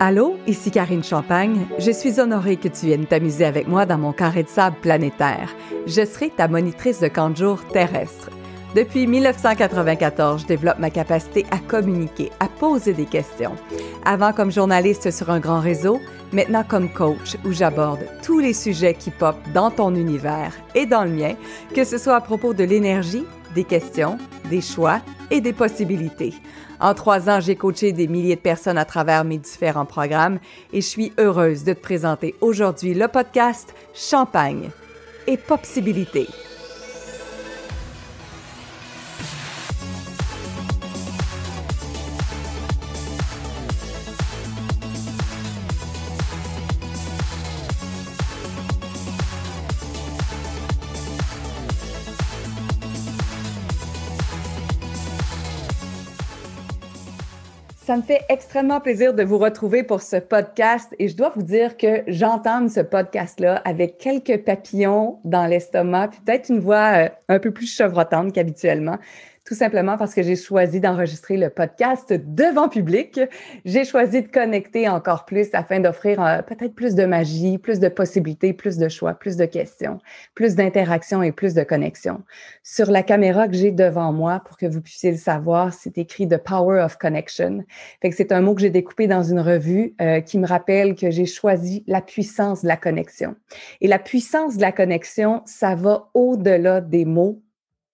[0.00, 1.66] Allô, ici Karine Champagne.
[1.80, 5.52] Je suis honorée que tu viennes t'amuser avec moi dans mon carré de sable planétaire.
[5.88, 8.30] Je serai ta monitrice de camp de jour terrestre.
[8.76, 13.56] Depuis 1994, je développe ma capacité à communiquer, à poser des questions.
[14.04, 15.98] Avant comme journaliste sur un grand réseau,
[16.32, 21.02] maintenant comme coach où j'aborde tous les sujets qui popent dans ton univers et dans
[21.02, 21.34] le mien,
[21.74, 23.24] que ce soit à propos de l'énergie,
[23.56, 24.16] des questions,
[24.48, 25.00] des choix
[25.30, 26.34] et des possibilités.
[26.80, 30.38] En trois ans, j'ai coaché des milliers de personnes à travers mes différents programmes
[30.72, 34.70] et je suis heureuse de te présenter aujourd'hui le podcast Champagne
[35.26, 36.28] et Possibilités.
[57.88, 61.42] Ça me fait extrêmement plaisir de vous retrouver pour ce podcast et je dois vous
[61.42, 67.38] dire que j'entends ce podcast-là avec quelques papillons dans l'estomac, peut-être une voix euh, un
[67.38, 68.98] peu plus chevrotante qu'habituellement
[69.48, 73.18] tout simplement parce que j'ai choisi d'enregistrer le podcast devant public.
[73.64, 77.88] J'ai choisi de connecter encore plus afin d'offrir euh, peut-être plus de magie, plus de
[77.88, 80.00] possibilités, plus de choix, plus de questions,
[80.34, 82.22] plus d'interactions et plus de connexions.
[82.62, 86.28] Sur la caméra que j'ai devant moi, pour que vous puissiez le savoir, c'est écrit
[86.28, 87.64] The Power of Connection.
[88.02, 91.24] C'est un mot que j'ai découpé dans une revue euh, qui me rappelle que j'ai
[91.24, 93.34] choisi la puissance de la connexion.
[93.80, 97.40] Et la puissance de la connexion, ça va au-delà des mots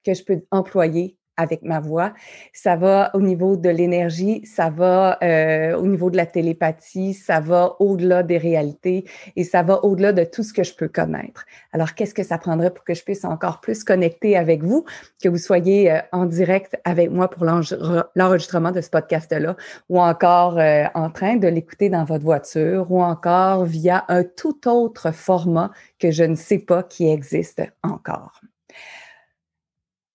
[0.05, 2.12] que je peux employer avec ma voix.
[2.52, 7.40] Ça va au niveau de l'énergie, ça va euh, au niveau de la télépathie, ça
[7.40, 9.04] va au-delà des réalités
[9.36, 11.44] et ça va au-delà de tout ce que je peux connaître.
[11.72, 14.84] Alors, qu'est-ce que ça prendrait pour que je puisse encore plus connecter avec vous,
[15.22, 19.56] que vous soyez euh, en direct avec moi pour l'enregistrement de ce podcast-là
[19.88, 24.68] ou encore euh, en train de l'écouter dans votre voiture ou encore via un tout
[24.68, 28.40] autre format que je ne sais pas qui existe encore?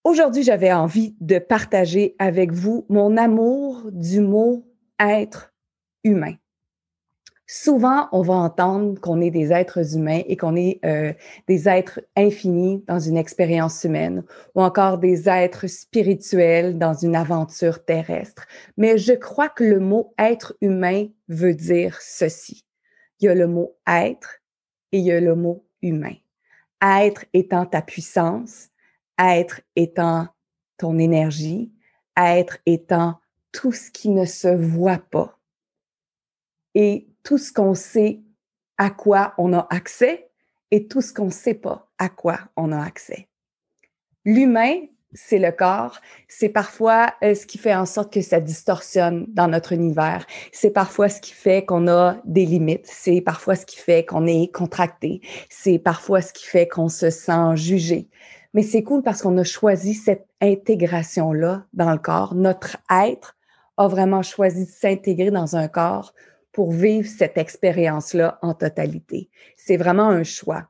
[0.05, 4.65] Aujourd'hui, j'avais envie de partager avec vous mon amour du mot
[4.97, 5.53] être
[6.05, 6.35] humain.
[7.51, 11.13] Souvent, on va entendre qu'on est des êtres humains et qu'on est euh,
[11.47, 14.23] des êtres infinis dans une expérience humaine
[14.55, 18.45] ou encore des êtres spirituels dans une aventure terrestre.
[18.77, 22.65] Mais je crois que le mot être humain veut dire ceci.
[23.19, 24.41] Il y a le mot être
[24.91, 26.15] et il y a le mot humain.
[26.83, 28.69] Être étant ta puissance,
[29.19, 30.27] être étant
[30.77, 31.71] ton énergie,
[32.17, 33.19] être étant
[33.51, 35.37] tout ce qui ne se voit pas
[36.75, 38.21] et tout ce qu'on sait
[38.77, 40.29] à quoi on a accès
[40.71, 43.27] et tout ce qu'on ne sait pas à quoi on a accès.
[44.23, 44.75] L'humain,
[45.13, 45.99] c'est le corps.
[46.27, 50.25] C'est parfois euh, ce qui fait en sorte que ça distorsionne dans notre univers.
[50.51, 52.85] C'est parfois ce qui fait qu'on a des limites.
[52.85, 55.21] C'est parfois ce qui fait qu'on est contracté.
[55.49, 58.07] C'est parfois ce qui fait qu'on se sent jugé.
[58.53, 62.33] Mais c'est cool parce qu'on a choisi cette intégration-là dans le corps.
[62.35, 63.37] Notre être
[63.77, 66.13] a vraiment choisi de s'intégrer dans un corps
[66.51, 69.29] pour vivre cette expérience-là en totalité.
[69.55, 70.67] C'est vraiment un choix.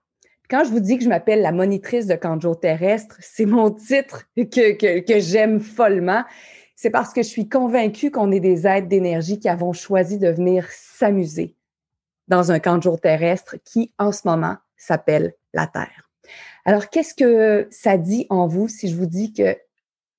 [0.50, 4.26] Quand je vous dis que je m'appelle la monitrice de Kanjo terrestre, c'est mon titre
[4.36, 6.24] que, j'aime follement.
[6.76, 10.30] C'est parce que je suis convaincue qu'on est des êtres d'énergie qui avons choisi de
[10.30, 11.56] venir s'amuser
[12.28, 16.09] dans un camp terrestre qui, en ce moment, s'appelle la Terre.
[16.66, 19.58] Alors, qu'est-ce que ça dit en vous si je vous dis que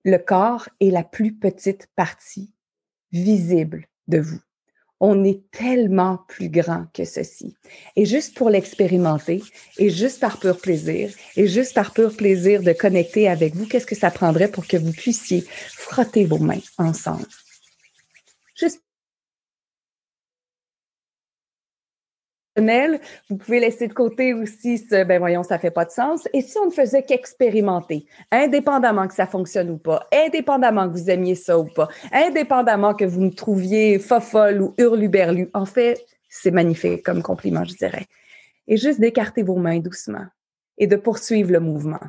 [0.04, 2.52] le corps est la plus petite partie
[3.12, 4.40] visible de vous?
[5.02, 7.54] On est tellement plus grand que ceci.
[7.96, 9.42] Et juste pour l'expérimenter,
[9.78, 13.86] et juste par pur plaisir, et juste par pur plaisir de connecter avec vous, qu'est-ce
[13.86, 17.26] que ça prendrait pour que vous puissiez frotter vos mains ensemble?
[23.28, 26.28] Vous pouvez laisser de côté aussi ce, ben voyons, ça fait pas de sens.
[26.32, 31.10] Et si on ne faisait qu'expérimenter, indépendamment que ça fonctionne ou pas, indépendamment que vous
[31.10, 36.50] aimiez ça ou pas, indépendamment que vous me trouviez fofolle ou hurluberlu, en fait, c'est
[36.50, 38.06] magnifique comme compliment, je dirais.
[38.68, 40.26] Et juste d'écarter vos mains doucement
[40.78, 42.00] et de poursuivre le mouvement.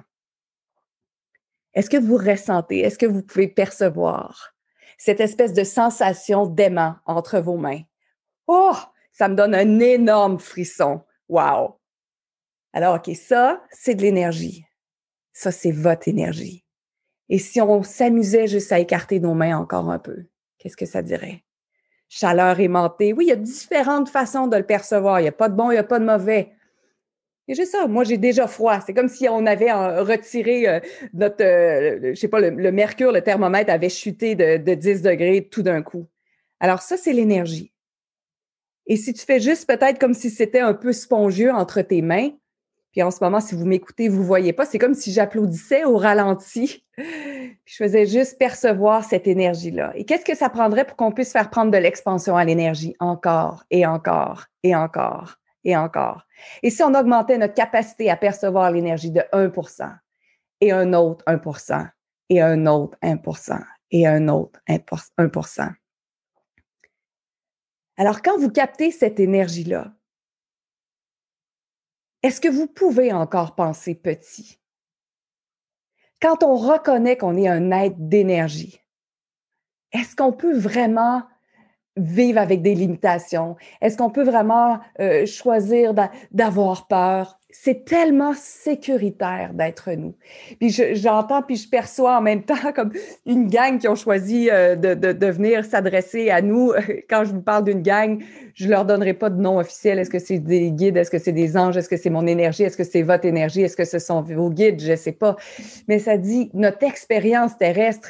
[1.73, 4.53] Est-ce que vous ressentez, est-ce que vous pouvez percevoir
[4.97, 7.81] cette espèce de sensation d'aimant entre vos mains?
[8.47, 8.75] Oh,
[9.11, 11.01] ça me donne un énorme frisson.
[11.29, 11.79] Wow!
[12.73, 14.65] Alors, OK, ça, c'est de l'énergie.
[15.33, 16.65] Ça, c'est votre énergie.
[17.29, 20.25] Et si on s'amusait juste à écarter nos mains encore un peu,
[20.57, 21.43] qu'est-ce que ça dirait?
[22.09, 23.13] Chaleur aimantée.
[23.13, 25.19] Oui, il y a différentes façons de le percevoir.
[25.19, 26.51] Il n'y a pas de bon, il n'y a pas de mauvais.
[27.47, 27.87] Et j'ai ça.
[27.87, 28.79] Moi, j'ai déjà froid.
[28.85, 30.79] C'est comme si on avait euh, retiré euh,
[31.13, 35.47] notre, euh, je sais pas, le, mercure, le thermomètre avait chuté de, de 10 degrés
[35.49, 36.07] tout d'un coup.
[36.59, 37.70] Alors ça, c'est l'énergie.
[38.91, 42.31] Et si tu fais juste peut-être comme si c'était un peu spongieux entre tes mains,
[42.91, 45.95] puis en ce moment, si vous m'écoutez, vous voyez pas, c'est comme si j'applaudissais au
[45.95, 46.83] ralenti.
[46.97, 49.93] je faisais juste percevoir cette énergie-là.
[49.95, 53.63] Et qu'est-ce que ça prendrait pour qu'on puisse faire prendre de l'expansion à l'énergie encore
[53.71, 56.27] et encore et encore et encore?
[56.61, 59.89] Et si on augmentait notre capacité à percevoir l'énergie de 1%
[60.59, 61.87] et un autre 1%
[62.27, 63.57] et un autre 1%
[63.91, 64.79] et un autre 1
[67.97, 69.93] Alors, quand vous captez cette énergie-là,
[72.23, 74.59] est-ce que vous pouvez encore penser petit?
[76.21, 78.79] Quand on reconnaît qu'on est un être d'énergie,
[79.91, 81.23] est-ce qu'on peut vraiment
[81.97, 83.57] vivre avec des limitations?
[83.81, 85.93] Est-ce qu'on peut vraiment euh, choisir
[86.31, 87.40] d'avoir peur?
[87.51, 90.15] C'est tellement sécuritaire d'être nous.
[90.59, 92.91] Puis j'entends, puis je perçois en même temps comme
[93.25, 96.73] une gang qui ont choisi euh, de, de, venir s'adresser à nous.
[97.09, 99.99] Quand je vous parle d'une gang, je leur donnerai pas de nom officiel.
[99.99, 100.97] Est-ce que c'est des guides?
[100.97, 101.77] Est-ce que c'est des anges?
[101.77, 102.63] Est-ce que c'est mon énergie?
[102.63, 103.61] Est-ce que c'est votre énergie?
[103.61, 104.81] Est-ce que ce sont vos guides?
[104.81, 105.35] Je sais pas.
[105.87, 108.09] Mais ça dit notre expérience terrestre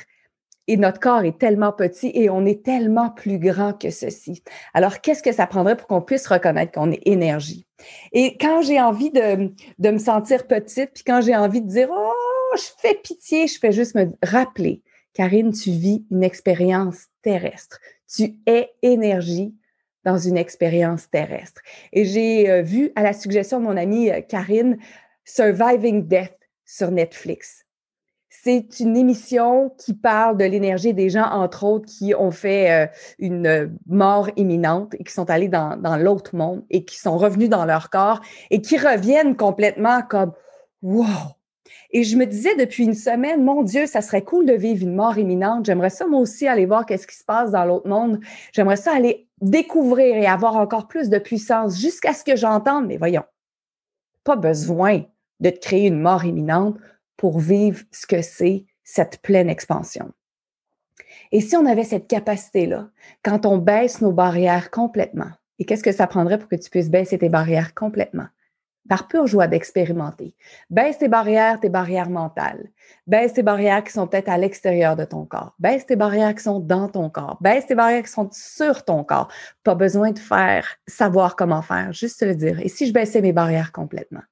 [0.67, 4.43] et notre corps est tellement petit et on est tellement plus grand que ceci.
[4.73, 7.65] Alors, qu'est-ce que ça prendrait pour qu'on puisse reconnaître qu'on est énergie?
[8.11, 12.55] Et quand j'ai envie de, me sentir petite, puis quand j'ai envie de dire, oh,
[12.55, 14.81] je fais pitié, je fais juste me rappeler,
[15.13, 17.79] Karine, tu vis une expérience terrestre.
[18.07, 19.53] Tu es énergie
[20.03, 21.61] dans une expérience terrestre.
[21.93, 24.77] Et j'ai euh, vu, à la suggestion de mon amie euh, Karine,
[25.25, 27.65] Surviving Death sur Netflix.
[28.33, 32.87] C'est une émission qui parle de l'énergie des gens, entre autres, qui ont fait euh,
[33.19, 37.49] une euh, mort imminente et qui sont allés dans, l'autre monde et qui sont revenus
[37.49, 40.31] dans leur corps et qui reviennent complètement comme
[40.81, 41.05] wow.
[41.91, 44.95] Et je me disais depuis une semaine, mon Dieu, ça serait cool de vivre une
[44.95, 45.65] mort imminente.
[45.65, 48.21] J'aimerais ça moi aussi aller voir qu'est-ce qui se passe dans l'autre monde.
[48.53, 52.87] J'aimerais ça aller découvrir et avoir encore plus de puissance jusqu'à ce que j'entende.
[52.87, 53.25] Mais voyons,
[54.23, 55.03] pas besoin
[55.41, 56.77] de créer une mort imminente
[57.21, 60.11] pour vivre ce que c'est cette pleine expansion.
[61.31, 62.89] Et si on avait cette capacité-là,
[63.21, 65.29] quand on baisse nos barrières complètement,
[65.59, 68.25] et qu'est-ce que ça prendrait pour que tu puisses baisser tes barrières complètement?
[68.89, 70.33] Par pure joie d'expérimenter.
[70.71, 72.71] Baisse tes barrières, tes barrières mentales.
[73.05, 75.53] Baisse tes barrières qui sont peut-être à l'extérieur de ton corps.
[75.59, 77.37] Baisse tes barrières qui sont dans ton corps.
[77.39, 79.31] Baisse tes barrières qui sont sur ton corps.
[79.63, 82.59] Pas besoin de faire, savoir comment faire, juste le dire.
[82.61, 84.23] Et si je baissais mes barrières complètement?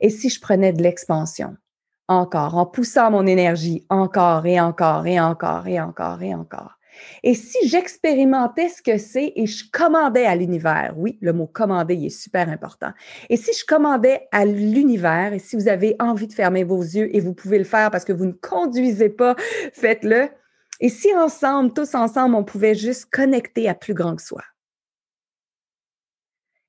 [0.00, 1.58] Et si je prenais de l'expansion?
[2.08, 6.78] Encore, en poussant mon énergie encore et encore et encore et encore et encore.
[7.22, 11.94] Et si j'expérimentais ce que c'est et je commandais à l'univers, oui, le mot commander
[11.94, 12.92] est super important.
[13.28, 17.14] Et si je commandais à l'univers, et si vous avez envie de fermer vos yeux
[17.14, 19.36] et vous pouvez le faire parce que vous ne conduisez pas,
[19.72, 20.28] faites-le.
[20.80, 24.42] Et si ensemble, tous ensemble, on pouvait juste connecter à plus grand que soi.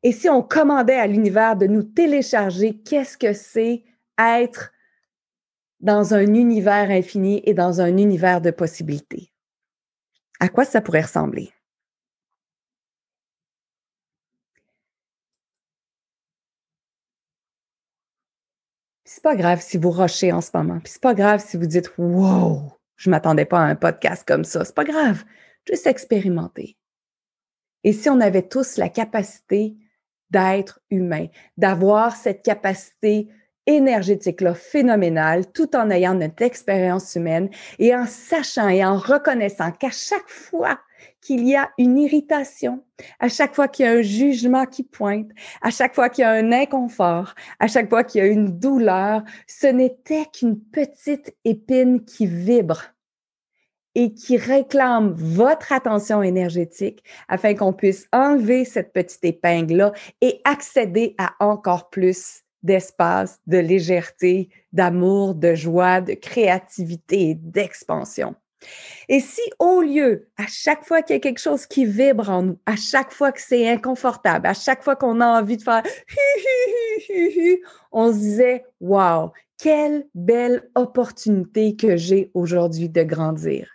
[0.03, 3.83] Et si on commandait à l'univers de nous télécharger, qu'est-ce que c'est?
[4.19, 4.71] Être
[5.83, 9.33] dans un univers infini et dans un univers de possibilités.
[10.39, 11.51] À quoi ça pourrait ressembler?
[19.03, 20.79] C'est pas grave si vous rochez en ce moment.
[20.79, 24.45] Puis c'est pas grave si vous dites Wow, je m'attendais pas à un podcast comme
[24.45, 24.63] ça.
[24.63, 25.25] C'est pas grave.
[25.67, 26.77] Juste expérimenter.
[27.83, 29.75] Et si on avait tous la capacité
[30.29, 33.27] d'être humain, d'avoir cette capacité
[33.65, 39.91] énergétique-là phénoménale, tout en ayant notre expérience humaine et en sachant et en reconnaissant qu'à
[39.91, 40.79] chaque fois
[41.21, 42.83] qu'il y a une irritation,
[43.19, 45.29] à chaque fois qu'il y a un jugement qui pointe,
[45.61, 48.59] à chaque fois qu'il y a un inconfort, à chaque fois qu'il y a une
[48.59, 52.93] douleur, ce n'était qu'une petite épine qui vibre
[53.95, 61.15] et qui réclame votre attention énergétique afin qu'on puisse enlever cette petite épingle-là et accéder
[61.17, 68.35] à encore plus d'espace, de légèreté, d'amour, de joie, de créativité d'expansion.
[69.09, 72.43] Et si au lieu, à chaque fois qu'il y a quelque chose qui vibre en
[72.43, 75.83] nous, à chaque fois que c'est inconfortable, à chaque fois qu'on a envie de faire
[77.91, 79.31] on se disait, wow,
[79.63, 83.69] quelle belle opportunité que j'ai aujourd'hui de grandir.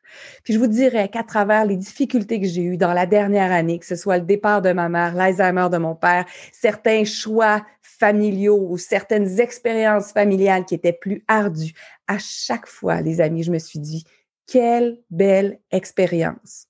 [0.45, 3.78] Puis je vous dirais qu'à travers les difficultés que j'ai eues dans la dernière année,
[3.78, 8.66] que ce soit le départ de ma mère, l'Alzheimer de mon père, certains choix familiaux
[8.68, 11.73] ou certaines expériences familiales qui étaient plus ardues,
[12.07, 14.04] à chaque fois, les amis, je me suis dit,
[14.48, 16.68] quelle belle expérience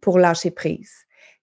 [0.00, 0.92] pour lâcher prise.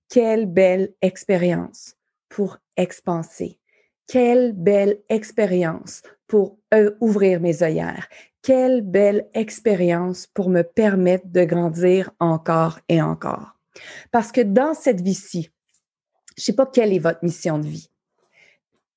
[0.10, 1.96] Quelle belle expérience
[2.30, 3.60] pour expanser.
[4.08, 8.08] Quelle belle expérience pour euh, ouvrir mes œillères.
[8.42, 13.58] Quelle belle expérience pour me permettre de grandir encore et encore.
[14.12, 15.52] Parce que dans cette vie-ci,
[16.38, 17.90] Je ne sais pas quelle est votre mission de vie.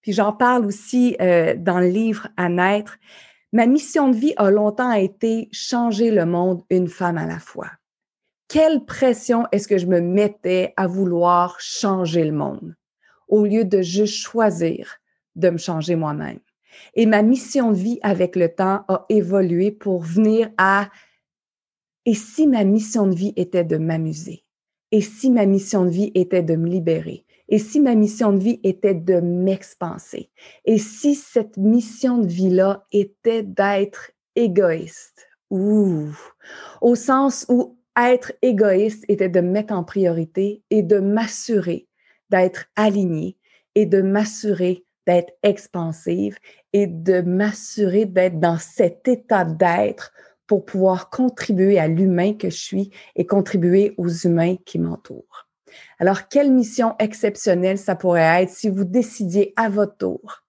[0.02, 2.98] Puis j'en parle aussi euh, dans le livre À naître.
[3.52, 7.70] Ma mission de vie a longtemps été changer le monde une femme à la fois.
[8.46, 12.76] Quelle pression est-ce que je me mettais à vouloir changer le monde
[13.26, 14.98] au lieu de juste choisir
[15.34, 16.40] de me changer moi-même?
[16.94, 20.90] Et ma mission de vie avec le temps a évolué pour venir à
[22.04, 24.44] et si ma mission de vie était de m'amuser?
[24.92, 27.24] Et si ma mission de vie était de me libérer?
[27.48, 30.30] Et si ma mission de vie était de m'expanser?
[30.64, 35.28] Et si cette mission de vie-là était d'être égoïste?
[35.50, 36.14] Ouh!
[36.82, 41.88] Au sens où être égoïste était de me mettre en priorité et de m'assurer
[42.30, 43.38] d'être aligné
[43.74, 46.36] et de m'assurer d'être expansive
[46.74, 50.12] et de m'assurer d'être dans cet état d'être
[50.46, 55.47] pour pouvoir contribuer à l'humain que je suis et contribuer aux humains qui m'entourent.
[55.98, 60.44] Alors, quelle mission exceptionnelle ça pourrait être si vous décidiez à votre tour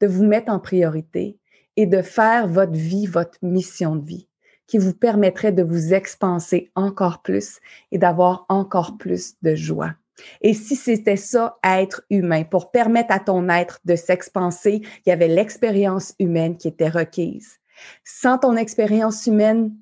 [0.00, 1.38] de vous mettre en priorité
[1.76, 4.28] et de faire votre vie, votre mission de vie,
[4.66, 7.58] qui vous permettrait de vous expanser encore plus
[7.92, 9.94] et d'avoir encore plus de joie.
[10.40, 15.12] Et si c'était ça, être humain, pour permettre à ton être de s'expanser, il y
[15.12, 17.58] avait l'expérience humaine qui était requise.
[18.04, 19.74] Sans ton expérience humaine,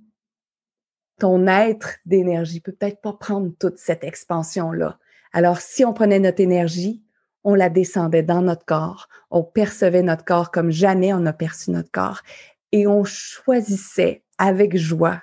[1.19, 4.99] ton être d'énergie peut peut-être pas prendre toute cette expansion-là.
[5.33, 7.03] Alors, si on prenait notre énergie,
[7.45, 11.71] on la descendait dans notre corps, on percevait notre corps comme jamais on a perçu
[11.71, 12.23] notre corps
[12.71, 15.23] et on choisissait avec joie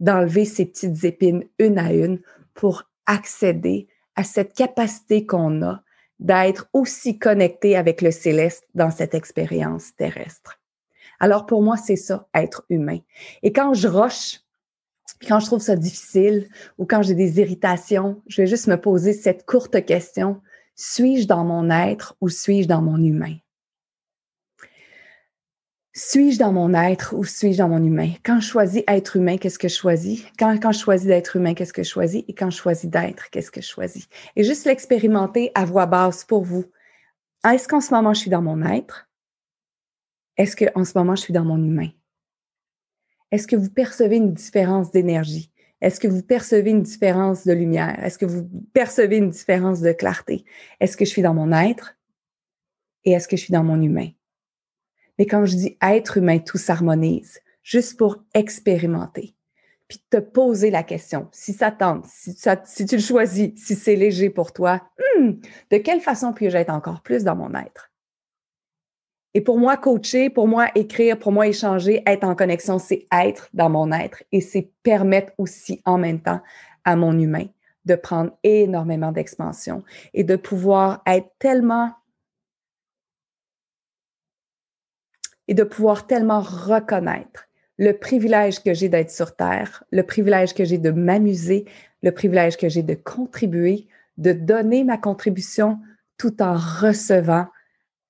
[0.00, 2.20] d'enlever ces petites épines une à une
[2.54, 5.82] pour accéder à cette capacité qu'on a
[6.18, 10.60] d'être aussi connecté avec le céleste dans cette expérience terrestre.
[11.20, 12.98] Alors pour moi, c'est ça, être humain.
[13.42, 14.40] Et quand je roche,
[15.26, 19.12] quand je trouve ça difficile ou quand j'ai des irritations, je vais juste me poser
[19.12, 20.40] cette courte question.
[20.76, 23.36] Suis-je dans mon être ou suis-je dans mon humain?
[25.96, 28.10] Suis-je dans mon être ou suis-je dans mon humain?
[28.24, 30.24] Quand je choisis être humain, qu'est-ce que je choisis?
[30.36, 32.24] Quand, quand je choisis d'être humain, qu'est-ce que je choisis?
[32.26, 34.08] Et quand je choisis d'être, qu'est-ce que je choisis?
[34.34, 36.64] Et juste l'expérimenter à voix basse pour vous.
[37.48, 39.08] Est-ce qu'en ce moment, je suis dans mon être?
[40.36, 41.90] Est-ce qu'en ce moment, je suis dans mon humain?
[43.34, 45.50] Est-ce que vous percevez une différence d'énergie?
[45.80, 47.98] Est-ce que vous percevez une différence de lumière?
[48.04, 50.44] Est-ce que vous percevez une différence de clarté?
[50.78, 51.96] Est-ce que je suis dans mon être?
[53.02, 54.10] Et est-ce que je suis dans mon humain?
[55.18, 59.34] Mais quand je dis être humain, tout s'harmonise, juste pour expérimenter.
[59.88, 62.36] Puis te poser la question, si ça tente, si,
[62.86, 64.80] tu le choisis, si c'est léger pour toi,
[65.18, 65.32] hmm,
[65.72, 67.90] de quelle façon puis-je être encore plus dans mon être?
[69.34, 73.48] Et pour moi, coacher, pour moi, écrire, pour moi, échanger, être en connexion, c'est être
[73.52, 76.40] dans mon être et c'est permettre aussi en même temps
[76.84, 77.46] à mon humain
[77.84, 79.82] de prendre énormément d'expansion
[80.14, 81.92] et de pouvoir être tellement
[85.48, 90.64] et de pouvoir tellement reconnaître le privilège que j'ai d'être sur Terre, le privilège que
[90.64, 91.66] j'ai de m'amuser,
[92.02, 95.78] le privilège que j'ai de contribuer, de donner ma contribution
[96.16, 97.46] tout en recevant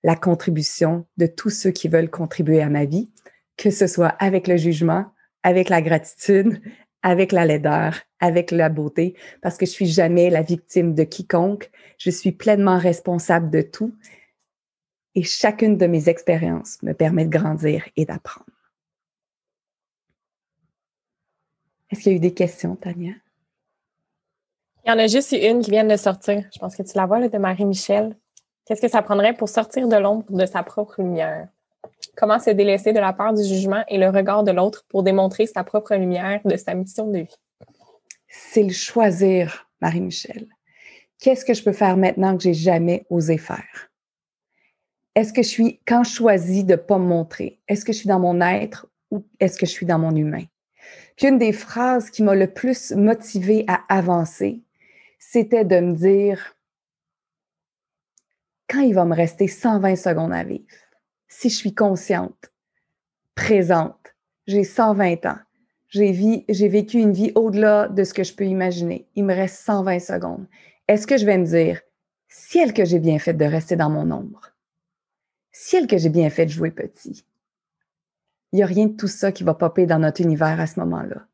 [0.04, 3.10] la contribution de tous ceux qui veulent contribuer à ma vie,
[3.56, 5.06] que ce soit avec le jugement,
[5.42, 6.60] avec la gratitude,
[7.02, 11.70] avec la laideur, avec la beauté, parce que je suis jamais la victime de quiconque.
[11.98, 13.94] Je suis pleinement responsable de tout
[15.14, 18.46] et chacune de mes expériences me permet de grandir et d'apprendre.
[21.90, 23.12] Est-ce qu'il y a eu des questions, Tania?
[24.84, 26.46] Il y en a juste une qui vient de sortir.
[26.52, 28.16] Je pense que tu la vois, de Marie-Michel.
[28.64, 31.48] Qu'est-ce que ça prendrait pour sortir de l'ombre de sa propre lumière?
[32.16, 35.46] Comment se délaisser de la peur du jugement et le regard de l'autre pour démontrer
[35.46, 37.36] sa propre lumière de sa mission de vie?
[38.28, 40.46] C'est le choisir, Marie-Michel.
[41.20, 43.90] Qu'est-ce que je peux faire maintenant que j'ai jamais osé faire?
[45.14, 47.98] est-ce que je suis, quand je choisis de ne pas me montrer, est-ce que je
[47.98, 50.44] suis dans mon être ou est-ce que je suis dans mon humain?
[51.16, 54.60] Puis une des phrases qui m'a le plus motivée à avancer,
[55.18, 56.56] c'était de me dire,
[58.68, 60.64] quand il va me rester 120 secondes à vivre,
[61.28, 62.52] si je suis consciente,
[63.34, 64.14] présente,
[64.46, 65.38] j'ai 120 ans,
[65.88, 66.12] j'ai,
[66.68, 70.46] vécu une vie au-delà de ce que je peux imaginer, il me reste 120 secondes,
[70.88, 71.80] est-ce que je vais me dire,
[72.28, 74.54] ciel que j'ai bien fait de rester dans mon ombre?
[75.54, 77.24] ciel que j'ai bien fait de jouer petit.
[78.52, 80.78] Il n'y a rien de tout ça qui va popper dans notre univers à ce
[80.80, 81.26] moment-là.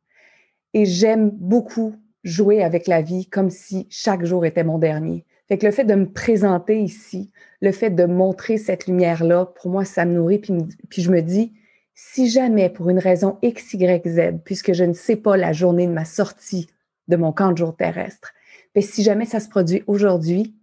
[0.74, 5.24] Et j'aime beaucoup jouer avec la vie comme si chaque jour était mon dernier.
[5.50, 7.30] Le fait de me présenter ici,
[7.60, 10.38] le fait de montrer cette lumière-là, pour moi, ça me nourrit.
[10.38, 11.52] Puis, je me dis,
[11.94, 15.86] si jamais, pour une raison X, Y, Z, puisque je ne sais pas la journée
[15.86, 16.68] de ma sortie
[17.08, 18.32] de mon camp de jour terrestre,
[18.74, 20.54] mais si jamais ça se produit aujourd'hui,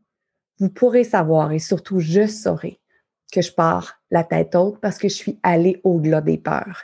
[0.59, 2.79] vous pourrez savoir et surtout je saurai
[3.31, 6.83] que je pars la tête haute parce que je suis allée au-delà des peurs.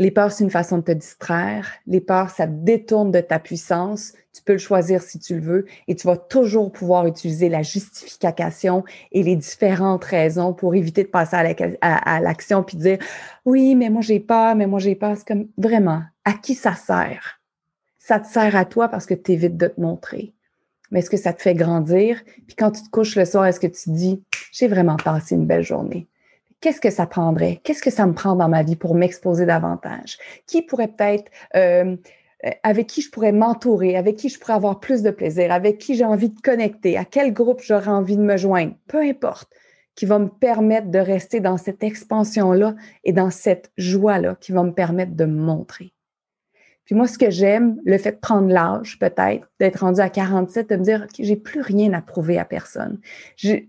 [0.00, 1.72] Les peurs, c'est une façon de te distraire.
[1.88, 4.12] Les peurs, ça détourne de ta puissance.
[4.32, 7.62] Tu peux le choisir si tu le veux et tu vas toujours pouvoir utiliser la
[7.62, 11.36] justification et les différentes raisons pour éviter de passer
[11.80, 12.98] à l'action puis dire
[13.44, 15.16] oui, mais moi j'ai peur, mais moi j'ai peur.
[15.16, 17.40] C'est comme vraiment, à qui ça sert?
[17.98, 20.32] Ça te sert à toi parce que tu évites de te montrer.
[20.92, 22.22] Mais est-ce que ça te fait grandir?
[22.46, 25.34] Puis quand tu te couches le soir, est-ce que tu te dis j'ai vraiment passé
[25.34, 26.06] une belle journée?
[26.60, 27.60] Qu'est-ce que ça prendrait?
[27.64, 30.18] Qu'est-ce que ça me prend dans ma vie pour m'exposer davantage?
[30.46, 31.96] Qui pourrait peut-être, euh,
[32.44, 35.78] euh, avec qui je pourrais m'entourer, avec qui je pourrais avoir plus de plaisir, avec
[35.78, 39.50] qui j'ai envie de connecter, à quel groupe j'aurais envie de me joindre, peu importe,
[39.94, 44.62] qui va me permettre de rester dans cette expansion-là et dans cette joie-là, qui va
[44.62, 45.92] me permettre de me montrer.
[46.88, 50.70] Puis moi, ce que j'aime, le fait de prendre l'âge, peut-être, d'être rendu à 47,
[50.70, 52.98] de me dire, OK, j'ai plus rien à prouver à personne.
[53.36, 53.68] J'ai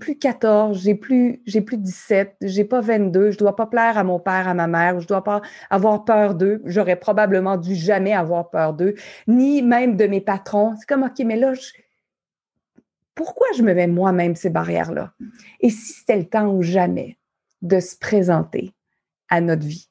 [0.00, 4.02] plus 14, j'ai plus, j'ai plus 17, j'ai pas 22, je dois pas plaire à
[4.02, 6.62] mon père, à ma mère, je dois pas avoir peur d'eux.
[6.64, 8.94] J'aurais probablement dû jamais avoir peur d'eux,
[9.28, 10.74] ni même de mes patrons.
[10.78, 11.52] C'est comme, OK, mais là,
[13.14, 15.12] pourquoi je me mets moi-même ces barrières-là?
[15.60, 17.18] Et si c'était le temps ou jamais
[17.60, 18.72] de se présenter
[19.28, 19.90] à notre vie?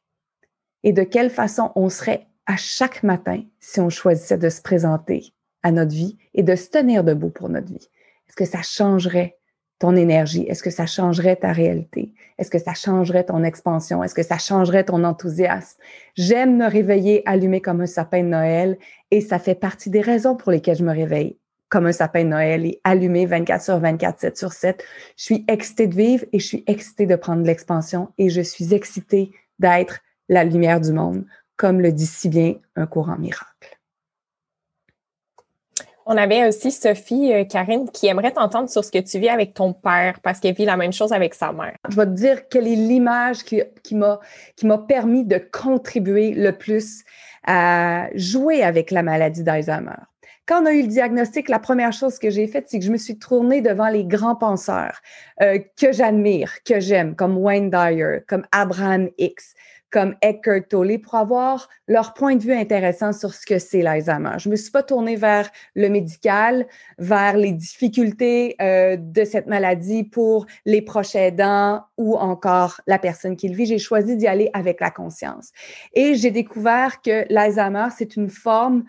[0.86, 5.34] Et de quelle façon on serait à chaque matin si on choisissait de se présenter
[5.64, 7.90] à notre vie et de se tenir debout pour notre vie?
[8.30, 9.36] Est-ce que ça changerait
[9.80, 10.46] ton énergie?
[10.48, 12.14] Est-ce que ça changerait ta réalité?
[12.38, 14.04] Est-ce que ça changerait ton expansion?
[14.04, 15.80] Est-ce que ça changerait ton enthousiasme?
[16.16, 18.78] J'aime me réveiller allumé comme un sapin de Noël
[19.10, 21.40] et ça fait partie des raisons pour lesquelles je me réveille
[21.70, 24.86] comme un sapin de Noël et allumé 24 sur 24, 7 sur 7.
[25.18, 28.76] Je suis excitée de vivre et je suis excitée de prendre l'expansion et je suis
[28.76, 31.26] excitée d'être la lumière du monde,
[31.58, 33.80] comme le dit si bien un courant miracle.
[36.08, 39.56] On avait aussi Sophie, euh, Karine, qui aimerait t'entendre sur ce que tu vis avec
[39.56, 41.78] ton père parce qu'elle vit la même chose avec sa mère.
[41.90, 47.04] Je vais te dire quelle est l'image qui, qui m'a permis de contribuer le plus
[47.48, 49.98] à jouer avec la maladie d'Alzheimer.
[50.48, 52.92] Quand on a eu le diagnostic, la première chose que j'ai faite, c'est que je
[52.92, 55.00] me suis tournée devant les grands penseurs
[55.42, 59.56] euh, que j'admire, que j'aime, comme Wayne Dyer, comme Abraham Hicks,
[59.96, 64.34] comme Eckhart Tolle pour avoir leur point de vue intéressant sur ce que c'est l'Alzheimer.
[64.40, 70.04] Je me suis pas tournée vers le médical, vers les difficultés euh, de cette maladie
[70.04, 73.68] pour les proches aidants ou encore la personne qui le vit.
[73.68, 75.52] J'ai choisi d'y aller avec la conscience.
[75.94, 78.84] Et j'ai découvert que l'Alzheimer, c'est une forme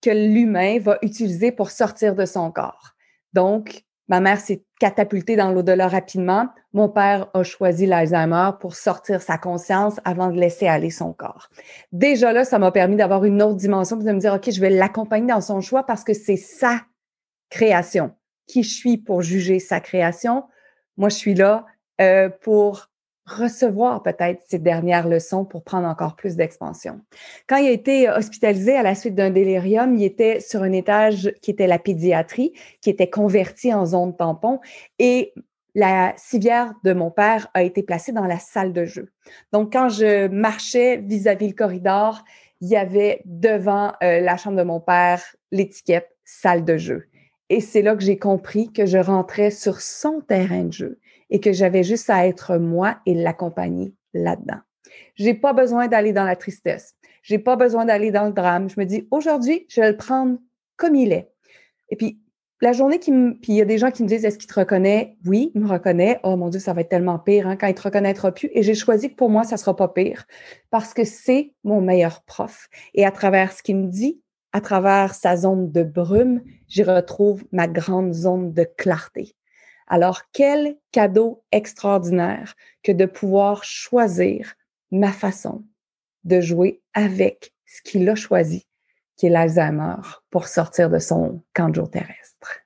[0.00, 2.94] que l'humain va utiliser pour sortir de son corps.
[3.34, 6.48] Donc, Ma mère s'est catapultée dans l'au-delà rapidement.
[6.72, 11.50] Mon père a choisi l'Alzheimer pour sortir sa conscience avant de laisser aller son corps.
[11.92, 14.70] Déjà là, ça m'a permis d'avoir une autre dimension, de me dire, OK, je vais
[14.70, 16.82] l'accompagner dans son choix parce que c'est sa
[17.50, 18.14] création.
[18.46, 20.44] Qui je suis pour juger sa création?
[20.96, 21.66] Moi, je suis là
[22.00, 22.88] euh, pour
[23.28, 27.00] recevoir peut-être ces dernières leçons pour prendre encore plus d'expansion.
[27.46, 31.32] Quand il a été hospitalisé à la suite d'un délirium, il était sur un étage
[31.42, 34.60] qui était la pédiatrie, qui était converti en zone tampon
[34.98, 35.32] et
[35.74, 39.12] la civière de mon père a été placée dans la salle de jeu.
[39.52, 42.24] Donc, quand je marchais vis-à-vis le corridor,
[42.60, 47.04] il y avait devant euh, la chambre de mon père l'étiquette salle de jeu.
[47.50, 50.98] Et c'est là que j'ai compris que je rentrais sur son terrain de jeu
[51.30, 54.60] et que j'avais juste à être moi et l'accompagner là-dedans.
[55.14, 56.94] J'ai pas besoin d'aller dans la tristesse.
[57.22, 58.70] J'ai pas besoin d'aller dans le drame.
[58.70, 60.38] Je me dis, aujourd'hui, je vais le prendre
[60.76, 61.30] comme il est.
[61.90, 62.20] Et puis,
[62.60, 64.48] la journée qui me, puis il y a des gens qui me disent, est-ce qu'il
[64.48, 65.16] te reconnaît?
[65.24, 66.18] Oui, il me reconnaît.
[66.24, 68.50] Oh mon Dieu, ça va être tellement pire hein, quand il te reconnaîtra plus.
[68.52, 70.26] Et j'ai choisi que pour moi, ça sera pas pire
[70.70, 72.68] parce que c'est mon meilleur prof.
[72.94, 74.20] Et à travers ce qu'il me dit,
[74.52, 79.34] à travers sa zone de brume, j'y retrouve ma grande zone de clarté.
[79.88, 84.54] Alors, quel cadeau extraordinaire que de pouvoir choisir
[84.90, 85.64] ma façon
[86.24, 88.66] de jouer avec ce qu'il a choisi,
[89.16, 89.96] qui est l'Alzheimer,
[90.30, 92.60] pour sortir de son camp terrestre.